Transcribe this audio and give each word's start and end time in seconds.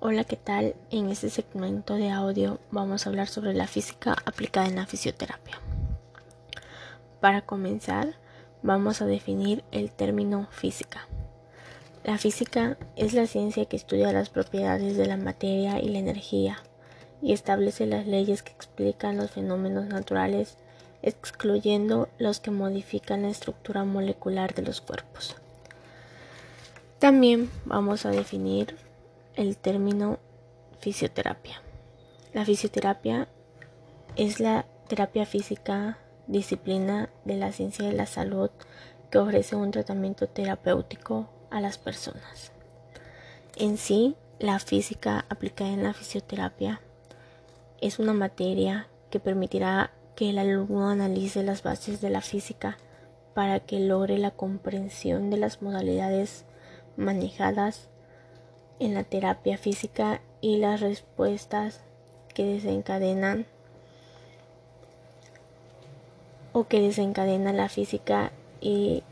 Hola, 0.00 0.22
¿qué 0.22 0.36
tal? 0.36 0.76
En 0.92 1.10
este 1.10 1.28
segmento 1.28 1.94
de 1.94 2.10
audio 2.10 2.60
vamos 2.70 3.04
a 3.04 3.10
hablar 3.10 3.26
sobre 3.26 3.52
la 3.52 3.66
física 3.66 4.14
aplicada 4.26 4.68
en 4.68 4.76
la 4.76 4.86
fisioterapia. 4.86 5.58
Para 7.20 7.40
comenzar, 7.40 8.14
vamos 8.62 9.02
a 9.02 9.06
definir 9.06 9.64
el 9.72 9.90
término 9.90 10.46
física. 10.52 11.08
La 12.04 12.16
física 12.16 12.78
es 12.94 13.12
la 13.12 13.26
ciencia 13.26 13.64
que 13.64 13.74
estudia 13.74 14.12
las 14.12 14.30
propiedades 14.30 14.96
de 14.96 15.06
la 15.06 15.16
materia 15.16 15.80
y 15.80 15.88
la 15.88 15.98
energía 15.98 16.62
y 17.20 17.32
establece 17.32 17.84
las 17.84 18.06
leyes 18.06 18.44
que 18.44 18.52
explican 18.52 19.16
los 19.16 19.32
fenómenos 19.32 19.86
naturales, 19.86 20.58
excluyendo 21.02 22.08
los 22.18 22.38
que 22.38 22.52
modifican 22.52 23.22
la 23.22 23.30
estructura 23.30 23.82
molecular 23.82 24.54
de 24.54 24.62
los 24.62 24.80
cuerpos. 24.80 25.34
También 27.00 27.50
vamos 27.64 28.06
a 28.06 28.10
definir 28.10 28.76
el 29.38 29.56
término 29.56 30.18
fisioterapia. 30.80 31.62
La 32.34 32.44
fisioterapia 32.44 33.28
es 34.16 34.40
la 34.40 34.66
terapia 34.88 35.26
física 35.26 35.98
disciplina 36.26 37.08
de 37.24 37.36
la 37.36 37.52
ciencia 37.52 37.86
de 37.86 37.92
la 37.92 38.06
salud 38.06 38.50
que 39.10 39.18
ofrece 39.18 39.54
un 39.54 39.70
tratamiento 39.70 40.26
terapéutico 40.26 41.30
a 41.50 41.60
las 41.60 41.78
personas. 41.78 42.50
En 43.54 43.78
sí, 43.78 44.16
la 44.40 44.58
física 44.58 45.24
aplicada 45.28 45.70
en 45.70 45.84
la 45.84 45.94
fisioterapia 45.94 46.80
es 47.80 48.00
una 48.00 48.14
materia 48.14 48.88
que 49.08 49.20
permitirá 49.20 49.92
que 50.16 50.30
el 50.30 50.38
alumno 50.38 50.88
analice 50.88 51.44
las 51.44 51.62
bases 51.62 52.00
de 52.00 52.10
la 52.10 52.22
física 52.22 52.76
para 53.34 53.60
que 53.60 53.78
logre 53.78 54.18
la 54.18 54.32
comprensión 54.32 55.30
de 55.30 55.36
las 55.36 55.62
modalidades 55.62 56.44
manejadas 56.96 57.88
en 58.80 58.94
la 58.94 59.04
terapia 59.04 59.58
física 59.58 60.20
y 60.40 60.58
las 60.58 60.80
respuestas 60.80 61.80
que 62.34 62.44
desencadenan 62.44 63.46
o 66.52 66.66
que 66.66 66.80
desencadena 66.80 67.52
la 67.52 67.68
física 67.68 68.32
y 68.60 69.02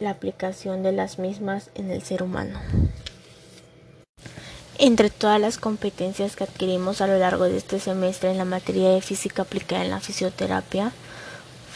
la 0.00 0.10
aplicación 0.10 0.82
de 0.82 0.92
las 0.92 1.18
mismas 1.18 1.70
en 1.74 1.90
el 1.90 2.02
ser 2.02 2.22
humano. 2.22 2.60
Entre 4.78 5.08
todas 5.08 5.40
las 5.40 5.56
competencias 5.58 6.36
que 6.36 6.44
adquirimos 6.44 7.00
a 7.00 7.06
lo 7.06 7.18
largo 7.18 7.44
de 7.44 7.56
este 7.56 7.80
semestre 7.80 8.30
en 8.30 8.38
la 8.38 8.44
materia 8.44 8.90
de 8.90 9.00
física 9.00 9.42
aplicada 9.42 9.82
en 9.82 9.90
la 9.90 10.00
fisioterapia 10.00 10.92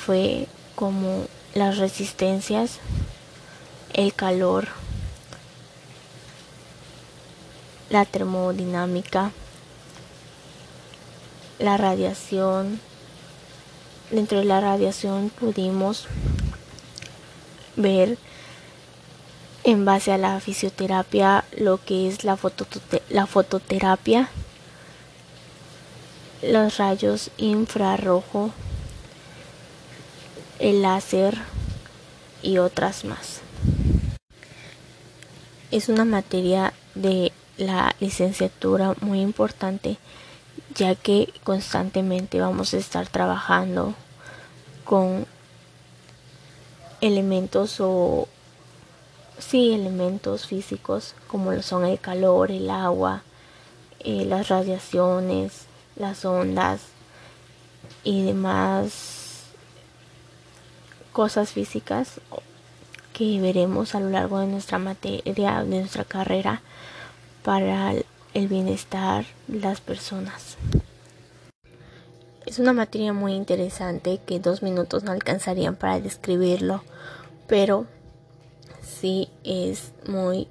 fue 0.04 0.46
como 0.74 1.24
las 1.54 1.78
resistencias, 1.78 2.78
el 3.94 4.12
calor, 4.14 4.68
la 7.90 8.04
termodinámica, 8.04 9.32
la 11.58 11.76
radiación. 11.76 12.80
Dentro 14.10 14.38
de 14.38 14.44
la 14.44 14.60
radiación 14.60 15.30
pudimos 15.30 16.06
ver 17.76 18.16
en 19.62 19.84
base 19.84 20.12
a 20.12 20.18
la 20.18 20.40
fisioterapia 20.40 21.44
lo 21.56 21.78
que 21.84 22.08
es 22.08 22.24
la, 22.24 22.38
la 23.08 23.26
fototerapia, 23.26 24.30
los 26.42 26.78
rayos 26.78 27.30
infrarrojo, 27.36 28.50
el 30.58 30.82
láser 30.82 31.38
y 32.42 32.58
otras 32.58 33.04
más. 33.04 33.40
Es 35.70 35.88
una 35.88 36.04
materia 36.04 36.72
de 36.94 37.32
la 37.60 37.94
licenciatura 38.00 38.94
muy 39.00 39.20
importante 39.20 39.98
ya 40.74 40.94
que 40.94 41.32
constantemente 41.44 42.40
vamos 42.40 42.74
a 42.74 42.78
estar 42.78 43.08
trabajando 43.08 43.94
con 44.84 45.26
elementos 47.00 47.76
o 47.80 48.28
sí 49.38 49.72
elementos 49.72 50.46
físicos 50.46 51.14
como 51.26 51.52
lo 51.52 51.62
son 51.62 51.84
el 51.84 51.98
calor, 51.98 52.50
el 52.50 52.70
agua, 52.70 53.22
eh, 54.00 54.24
las 54.26 54.48
radiaciones, 54.48 55.66
las 55.96 56.24
ondas 56.24 56.80
y 58.04 58.24
demás 58.24 59.44
cosas 61.12 61.50
físicas 61.50 62.20
que 63.12 63.40
veremos 63.40 63.94
a 63.94 64.00
lo 64.00 64.08
largo 64.10 64.38
de 64.38 64.46
nuestra 64.46 64.78
materia, 64.78 65.62
de 65.64 65.80
nuestra 65.80 66.04
carrera 66.04 66.62
para 67.42 67.92
el 68.34 68.48
bienestar 68.48 69.24
de 69.46 69.60
las 69.60 69.80
personas. 69.80 70.56
Es 72.46 72.58
una 72.58 72.72
materia 72.72 73.12
muy 73.12 73.34
interesante 73.34 74.20
que 74.26 74.40
dos 74.40 74.62
minutos 74.62 75.04
no 75.04 75.12
alcanzarían 75.12 75.76
para 75.76 76.00
describirlo, 76.00 76.82
pero 77.46 77.86
sí 78.82 79.28
es 79.44 79.92
muy 80.06 80.48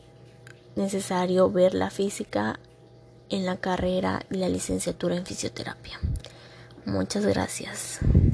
necesario 0.76 1.50
ver 1.50 1.74
la 1.74 1.90
física 1.90 2.60
en 3.30 3.46
la 3.46 3.58
carrera 3.58 4.24
y 4.32 4.38
la 4.38 4.50
licenciatura 4.50 5.16
en 5.16 5.26
fisioterapia. 5.26 6.00
Muchas 6.86 7.26
gracias. 7.26 8.00